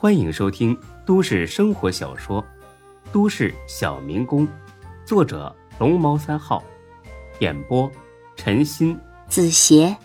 [0.00, 2.40] 欢迎收听都市生活小说
[3.12, 4.46] 《都市小民工》，
[5.04, 6.62] 作者龙猫三号，
[7.40, 7.90] 演播
[8.36, 9.98] 陈鑫、子邪，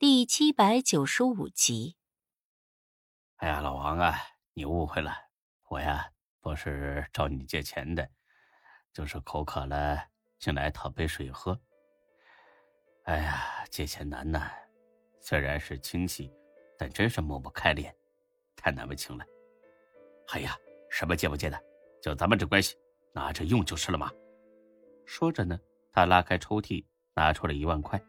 [0.00, 1.96] 第七百九十五集。
[3.36, 4.18] 哎呀，老王啊，
[4.54, 5.14] 你误会了，
[5.68, 6.10] 我呀
[6.40, 8.10] 不是找你借钱的，
[8.92, 10.06] 就是口渴了，
[10.40, 11.60] 进来讨杯水喝。
[13.04, 14.50] 哎呀，借钱难呐，
[15.20, 16.28] 虽然是亲戚。
[16.82, 17.94] 但真是抹不开脸，
[18.56, 19.24] 太难为情了。
[20.32, 20.58] 哎呀，
[20.90, 21.56] 什么借不借的，
[22.00, 22.76] 就咱们这关系，
[23.12, 24.10] 拿着用就是了嘛。
[25.06, 25.56] 说着呢，
[25.92, 28.02] 他拉开抽屉，拿出了一万块。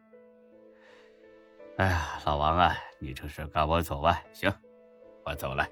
[1.78, 4.20] 哎呀，老王啊，你这是赶我走啊？
[4.32, 4.52] 行，
[5.24, 5.64] 我走了。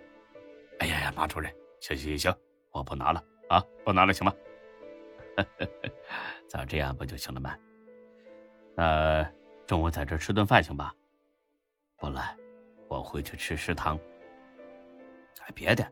[0.77, 4.31] 哎呀呀，马主任，行行行行，我不拿了啊，不拿了，行吗？
[6.47, 7.57] 早这样不就行了吗？
[8.75, 9.27] 那
[9.65, 10.93] 中午在这吃顿饭行吧？
[11.97, 12.21] 不了。
[12.91, 13.97] 我回去吃食堂。
[15.43, 15.89] 哎，别的，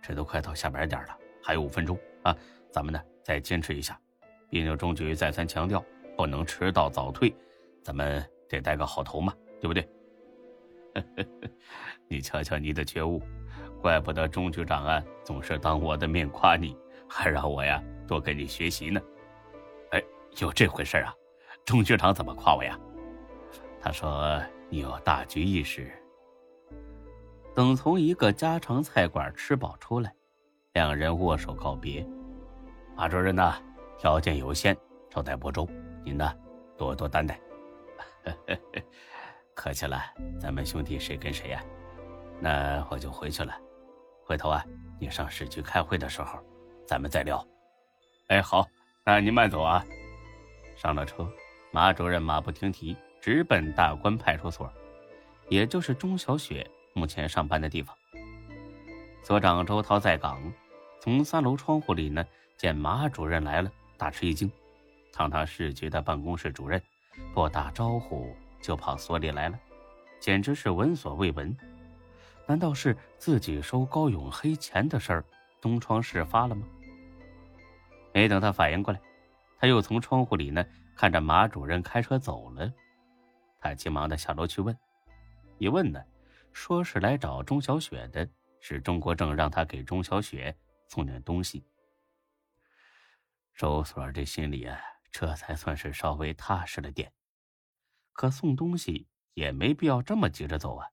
[0.00, 2.34] 这都快到下班点了，还有五分钟啊！
[2.70, 4.00] 咱们呢再坚持一下。
[4.48, 5.84] 毕竟中局再三强调
[6.16, 7.36] 不能迟到早退，
[7.82, 9.86] 咱们得带个好头嘛，对不对？
[12.08, 13.20] 你瞧瞧你的觉悟，
[13.82, 16.74] 怪不得钟局长啊总是当我的面夸你，
[17.06, 18.98] 还让我呀多跟你学习呢。
[19.90, 20.02] 哎，
[20.38, 21.14] 有这回事啊？
[21.66, 22.78] 钟局长怎么夸我呀？
[23.82, 25.92] 他说你有大局意识。
[27.56, 30.12] 等从一个家常菜馆吃饱出来，
[30.74, 32.06] 两人握手告别。
[32.94, 33.54] 马主任呐，
[33.96, 34.76] 条件有限，
[35.08, 35.66] 招待不周，
[36.04, 36.30] 您呢
[36.76, 37.40] 多多担待。
[39.56, 39.98] 客气了，
[40.38, 41.64] 咱们兄弟谁跟谁呀？
[42.40, 43.56] 那我就回去了。
[44.22, 44.62] 回头啊，
[45.00, 46.38] 你上市局开会的时候，
[46.86, 47.42] 咱们再聊。
[48.28, 48.66] 哎，好，
[49.02, 49.82] 那您慢走啊。
[50.76, 51.26] 上了车，
[51.70, 54.70] 马主任马不停蹄直奔大关派出所，
[55.48, 56.70] 也就是钟小雪。
[56.96, 57.94] 目前上班的地方，
[59.22, 60.40] 所长周涛在岗，
[60.98, 62.24] 从三楼窗户里呢
[62.56, 64.50] 见马主任来了，大吃一惊。
[65.12, 66.82] 堂堂市局的办公室主任，
[67.34, 69.60] 不打招呼就跑所里来了，
[70.18, 71.54] 简直是闻所未闻。
[72.46, 75.24] 难道是自己收高勇黑钱的事儿
[75.60, 76.66] 东窗事发了吗？
[78.14, 78.98] 没等他反应过来，
[79.58, 80.64] 他又从窗户里呢
[80.96, 82.72] 看着马主任开车走了，
[83.60, 84.74] 他急忙的下楼去问，
[85.58, 86.02] 一问呢。
[86.56, 88.26] 说是来找钟小雪的，
[88.60, 90.58] 是钟国正让他给钟小雪
[90.88, 91.62] 送点东西。
[93.54, 94.80] 周所这心里啊，
[95.12, 97.12] 这才算是稍微踏实了点。
[98.14, 100.88] 可送东西也没必要这么急着走啊，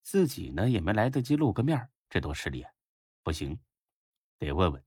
[0.00, 2.72] 自己呢也没来得及露个面，这多失礼啊！
[3.22, 3.60] 不行，
[4.38, 4.82] 得问问。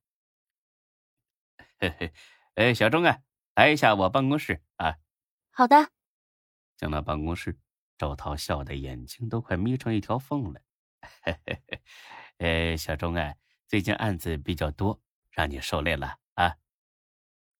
[1.78, 2.14] 嘿嘿，
[2.56, 3.20] 哎，小钟啊，
[3.54, 4.98] 来一下我办公室啊。
[5.52, 5.92] 好的。
[6.78, 7.60] 进了办公室。
[8.00, 10.62] 周涛笑的眼睛都快眯成一条缝了。
[11.22, 11.82] 嘿嘿嘿，
[12.38, 13.36] 呃，小钟啊，
[13.68, 16.56] 最近案子比较多，让你受累了啊。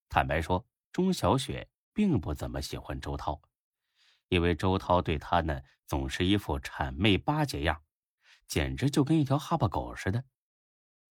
[0.08, 3.42] 坦白说，钟小雪并不怎么喜欢周涛，
[4.30, 7.84] 因为周涛对她呢总是一副谄媚巴结样，
[8.48, 10.24] 简直就跟一条哈巴狗似的。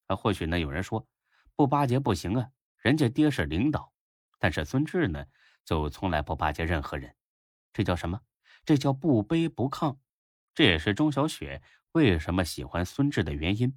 [0.06, 1.06] 啊，或许呢有人说
[1.55, 3.93] 不巴结不行啊，人家爹是领导，
[4.39, 5.27] 但是孙志呢
[5.66, 7.15] 就从来不巴结任何人，
[7.75, 8.22] 这叫什么？
[8.68, 9.96] 这叫不卑不亢，
[10.54, 11.62] 这也是钟小雪
[11.92, 13.74] 为什么喜欢孙志的原因。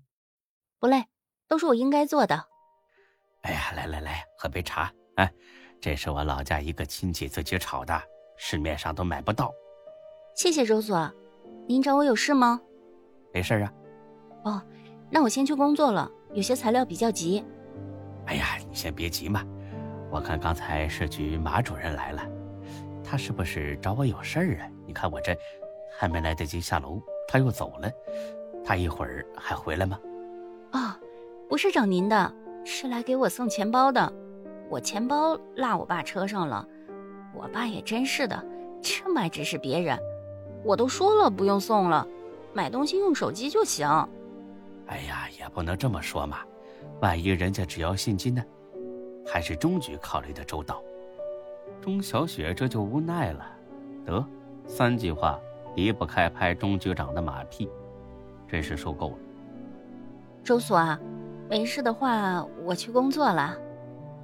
[0.81, 1.05] 不累，
[1.47, 2.49] 都是我应该做的。
[3.43, 4.91] 哎呀，来来来，喝杯茶。
[5.15, 5.31] 哎，
[5.79, 8.03] 这是我老家一个亲戚自己炒的，
[8.37, 9.49] 市面上都买不到。
[10.35, 11.09] 谢谢周所，
[11.69, 12.59] 您找我有事吗？
[13.33, 13.73] 没事啊。
[14.43, 14.61] 哦，
[15.09, 17.45] 那我先去工作了，有些材料比较急。
[18.25, 19.41] 哎呀，你先别急嘛，
[20.11, 22.29] 我看刚才市局马主任来了，
[23.05, 24.69] 他是不是找我有事儿啊？
[24.91, 25.33] 你看我这
[25.89, 27.89] 还没来得及下楼，他又走了。
[28.61, 29.97] 他一会儿还回来吗？
[30.73, 30.91] 哦，
[31.47, 32.35] 不是找您的，
[32.65, 34.11] 是来给我送钱包的。
[34.69, 36.67] 我钱包落我爸车上了。
[37.33, 38.45] 我爸也真是的，
[38.81, 39.97] 这么爱指使别人。
[40.61, 42.05] 我都说了不用送了，
[42.51, 43.87] 买东西用手机就行。
[44.87, 46.39] 哎呀，也不能这么说嘛，
[46.99, 48.43] 万一人家只要现金呢？
[49.25, 50.83] 还是中局考虑的周到。
[51.81, 53.57] 钟小雪这就无奈了，
[54.05, 54.27] 得。
[54.71, 55.37] 三句话
[55.75, 57.69] 离不开拍钟局长的马屁，
[58.47, 59.17] 真是受够了。
[60.45, 60.97] 周所啊，
[61.49, 63.53] 没事的话，我去工作了。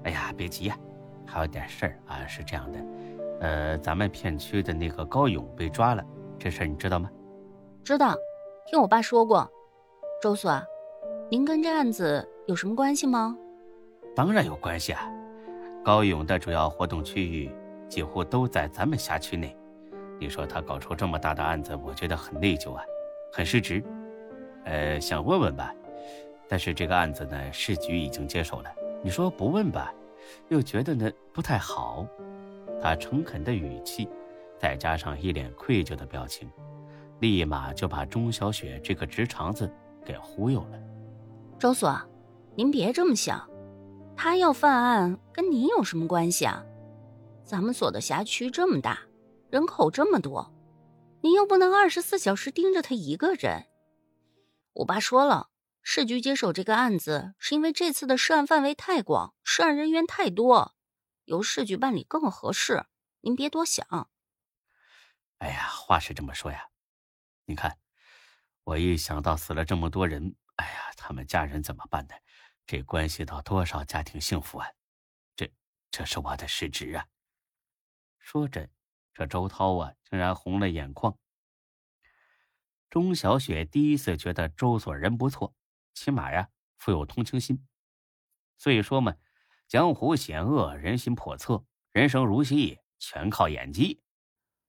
[0.06, 0.78] 哎呀，别急呀，
[1.26, 2.26] 还有点事儿啊。
[2.26, 2.80] 是这样的，
[3.42, 6.04] 呃，咱们片区的那个高勇被抓了，
[6.40, 7.12] 这事儿你知道吗？
[7.84, 8.16] 知道，
[8.68, 9.46] 听我爸说过。
[10.22, 10.58] 周所，
[11.30, 13.36] 您跟这案子有什么关系吗？
[14.16, 15.12] 当然有关系啊。
[15.84, 17.52] 高勇的主要活动区域
[17.90, 19.54] 几乎都在咱们辖区内。
[20.20, 22.84] 你说他搞出这么大的案子，我觉得很内疚啊，
[23.32, 23.84] 很失职。
[24.66, 25.74] 呃，想问问吧，
[26.48, 28.70] 但是这个案子呢，市局已经接手了。
[29.04, 29.94] 你说不问吧，
[30.50, 32.06] 又觉得呢不太好。
[32.82, 34.10] 他诚恳的语气，
[34.60, 36.50] 再加上一脸愧疚的表情，
[37.20, 39.72] 立马就把钟小雪这个直肠子
[40.04, 40.80] 给忽悠了。
[41.58, 41.96] 周所，
[42.56, 43.50] 您别这么想，
[44.16, 46.64] 他要犯案跟您有什么关系啊？
[47.44, 49.00] 咱们所的辖区这么大，
[49.50, 50.54] 人口这么多，
[51.22, 53.68] 您又不能二十四小时盯着他一个人。
[54.74, 55.50] 我爸说了，
[55.82, 60.76] 市局接手这个案子，是因为这次的涉案范围太广，涉案人员太多，
[61.24, 62.88] 由市局办理更合适。
[63.22, 64.10] 您别多想。
[65.38, 66.68] 哎呀，话是这么说呀，
[67.46, 67.78] 你看，
[68.66, 72.16] 我一想到死了这么多人，哎呀，他们家人怎么办呢？
[72.66, 74.68] 这关系到多少家庭幸福啊！
[75.38, 75.50] 这，
[75.90, 77.06] 这是我的失职啊！
[78.20, 78.70] 说着，
[79.18, 81.18] 这周涛啊，竟然红了眼眶。
[82.88, 85.56] 钟小雪第一次觉得周所人不错，
[85.96, 87.68] 起码呀，富有同情心。
[88.60, 89.16] 所以说嘛，
[89.68, 94.04] 江湖险恶，人心叵测，人生如戏，全靠演技。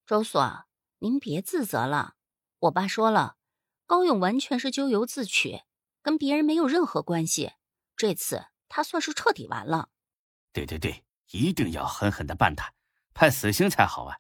[0.07, 0.65] 周所，
[1.01, 2.15] 您别自责了。
[2.61, 3.37] 我爸说了，
[3.85, 5.61] 高勇完全是咎由自取，
[6.01, 7.53] 跟别人没有任何关系。
[7.95, 9.91] 这次他算是彻底完了。
[10.55, 12.73] 对对对，一定要狠狠的办他，
[13.13, 14.17] 判死刑才好啊，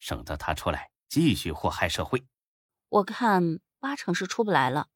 [0.00, 2.24] 省得他出来继续祸害社会。
[2.88, 4.88] 我看八成是出不来了，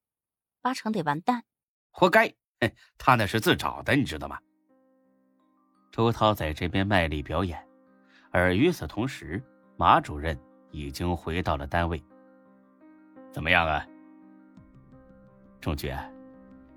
[0.61, 1.45] 八成得完蛋，
[1.91, 2.35] 活该！
[2.99, 4.39] 他那是自找的，你知道吗？
[5.91, 7.67] 周涛在这边卖力表演，
[8.31, 9.43] 而与此同时，
[9.77, 10.39] 马主任
[10.71, 12.03] 已经回到了单位。
[13.33, 13.87] 怎么样啊，
[15.61, 15.93] 仲局？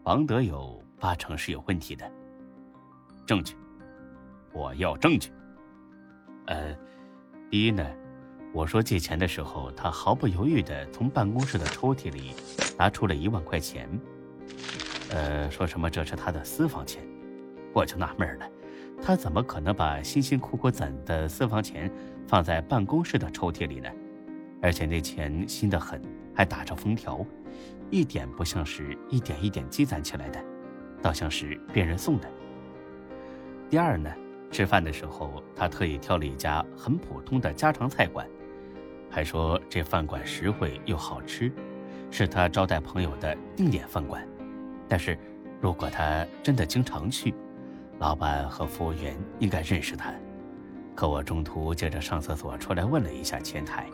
[0.03, 2.11] 王德友八成是有问题的，
[3.25, 3.55] 证据，
[4.51, 5.31] 我要证据。
[6.47, 6.75] 呃，
[7.49, 8.02] 第一呢。
[8.53, 12.35] 我说借钱的时候，他毫不犹豫地从办公室的抽屉里
[12.77, 13.89] 拿出了一万块钱。
[15.09, 17.03] 呃，说什么这是他的私房钱，
[17.73, 18.47] 我就纳闷了，
[19.01, 21.91] 他怎么可能把辛辛苦苦攒的私房钱
[22.27, 23.89] 放在办公室的抽屉里呢？
[24.61, 25.99] 而且那钱新得很，
[26.35, 27.25] 还打着封条，
[27.89, 30.39] 一点不像是一点一点积攒起来的，
[31.01, 32.29] 倒像是别人送的。
[33.67, 34.13] 第二呢，
[34.51, 38.27] 吃饭的时候，他特意挑了一家很普通的家常菜馆。
[39.13, 41.51] 还说这饭馆实惠又好吃，
[42.09, 44.27] 是他招待朋友的定点饭馆。
[44.89, 45.15] 但是，
[45.61, 47.31] 如果他真的经常去，
[47.99, 50.11] 老板和服务员应该认识他。
[50.95, 53.85] 可我中途借着上厕所出来问了一下前台，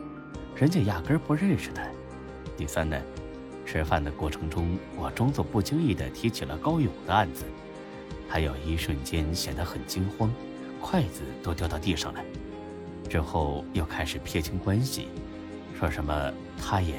[0.56, 1.86] 人家压根不认识他。
[2.56, 2.98] 第三呢，
[3.66, 7.44] 吃饭的过程中，我装作不经意地提起了高勇的案子，
[8.26, 10.32] 他有一瞬间显得很惊慌，
[10.80, 12.24] 筷子都掉到地上了。
[13.10, 15.08] 之后又开始撇清关系，
[15.76, 16.94] 说什么他也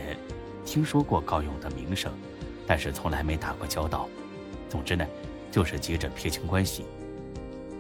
[0.66, 2.12] 听说过高勇的名声，
[2.68, 4.10] 但是从来没打过交道。
[4.68, 5.08] 总之呢，
[5.50, 6.84] 就是急着撇清关系。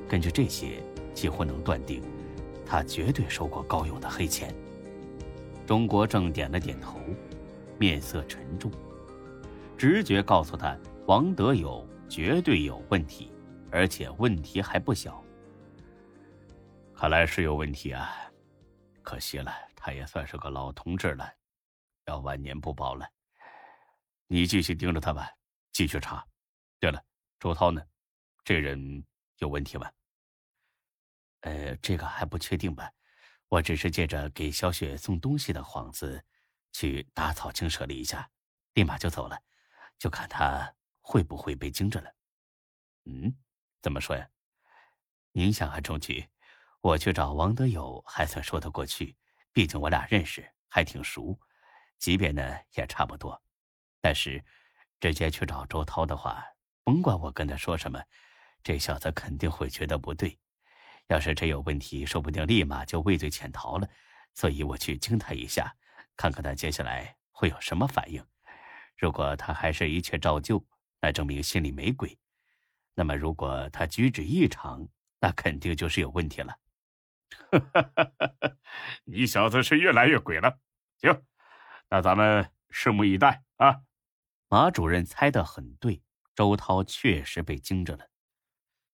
[0.07, 0.81] 根据这些，
[1.13, 2.01] 几乎能断定，
[2.65, 4.55] 他绝对收过高勇的黑钱。
[5.67, 6.99] 钟国正点了点头，
[7.77, 8.71] 面色沉重，
[9.77, 13.29] 直觉告诉他，王德友绝对有问题，
[13.69, 15.21] 而且问题还不小。
[17.01, 18.31] 看来是有问题啊，
[19.01, 21.33] 可惜了，他也算是个老同志了，
[22.05, 23.09] 要晚年不保了。
[24.27, 25.27] 你继续盯着他吧，
[25.71, 26.23] 继续查。
[26.79, 27.03] 对了，
[27.39, 27.83] 周涛呢？
[28.43, 29.03] 这人
[29.39, 29.91] 有问题吗？
[31.39, 32.87] 呃，这个还不确定吧，
[33.47, 36.23] 我只是借着给小雪送东西的幌子，
[36.71, 38.29] 去打草惊蛇了一下，
[38.75, 39.41] 立马就走了，
[39.97, 42.13] 就看他会不会被惊着了。
[43.05, 43.35] 嗯，
[43.81, 44.29] 怎么说呀？
[45.31, 46.29] 您想啊，中局。
[46.81, 49.15] 我去找王德友还算说得过去，
[49.53, 51.39] 毕竟我俩认识，还挺熟，
[51.99, 53.39] 级别呢也差不多。
[54.01, 54.43] 但是，
[54.99, 56.43] 直接去找周涛的话，
[56.83, 58.03] 甭管我跟他说什么，
[58.63, 60.35] 这小子肯定会觉得不对。
[61.07, 63.87] 要是真有问题，说不定立马就畏罪潜逃了。
[64.33, 65.75] 所以我去惊他一下，
[66.17, 68.25] 看看他接下来会有什么反应。
[68.97, 70.65] 如果他还是一切照旧，
[70.99, 72.09] 那证明心里没鬼；
[72.95, 74.87] 那么如果他举止异常，
[75.19, 76.57] 那肯定就是有问题了。
[77.51, 77.59] 哈
[77.95, 78.57] 哈
[79.05, 80.59] 你小子是越来越鬼了。
[80.97, 81.23] 行，
[81.89, 83.81] 那咱们拭目以待啊。
[84.47, 86.01] 马主任猜的很对，
[86.35, 88.07] 周涛确实被惊着了。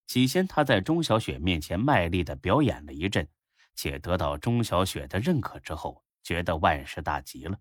[0.06, 3.28] 起先他在钟小雪面前卖力的表演了一阵，
[3.74, 7.58] 且得到钟小雪的认可之后，觉得万事大吉了。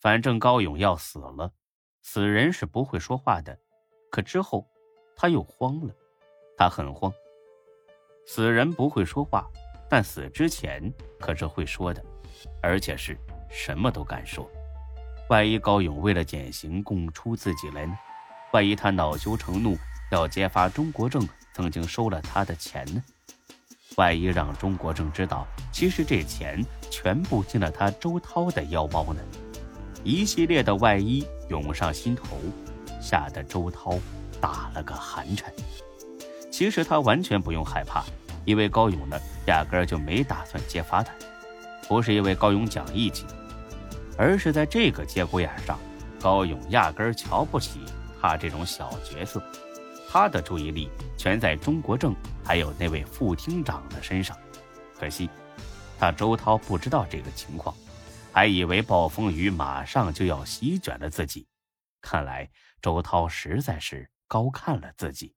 [0.00, 1.52] 反正高勇要死了，
[2.00, 3.58] 死人是不会说话的。
[4.10, 4.66] 可之后，
[5.14, 5.94] 他又慌了，
[6.56, 7.12] 他很慌。
[8.26, 9.46] 死人不会说话。
[9.90, 10.80] 但死之前
[11.18, 12.02] 可是会说的，
[12.62, 13.18] 而且是
[13.50, 14.48] 什么都敢说。
[15.28, 17.92] 万一高勇为了减刑供出自己来呢？
[18.52, 19.76] 万一他恼羞成怒
[20.10, 23.02] 要揭发钟国正曾经收了他的钱呢？
[23.96, 29.20] 万一让钟国正知道，其实这钱全部进了他周涛的腰包呢？
[30.04, 32.38] 一系列的万一涌上心头，
[33.00, 33.98] 吓得周涛
[34.40, 35.52] 打了个寒颤。
[36.50, 38.04] 其实他完全不用害怕，
[38.50, 39.16] 因为高勇呢，
[39.46, 41.14] 压根儿就没打算揭发他，
[41.86, 43.24] 不是因为高勇讲义气，
[44.18, 45.78] 而是在这个节骨眼上，
[46.20, 47.78] 高勇压根儿瞧不起
[48.20, 49.40] 他这种小角色，
[50.10, 52.12] 他的注意力全在钟国政
[52.44, 54.36] 还有那位副厅长的身上。
[54.98, 55.30] 可惜，
[55.96, 57.72] 他周涛不知道这个情况。
[58.32, 61.46] 还以为暴风雨马上就要席卷了自己，
[62.00, 62.50] 看来
[62.82, 65.34] 周涛实在是高看了自己。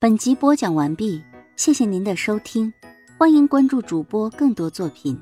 [0.00, 1.24] 本集播讲完毕，
[1.58, 2.72] 谢谢您的收听，
[3.18, 5.20] 欢迎关注主播更多作品。